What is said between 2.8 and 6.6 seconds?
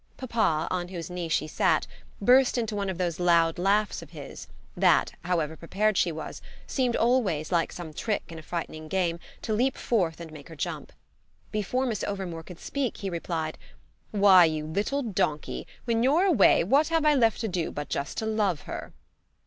of those loud laughs of his that, however prepared she was,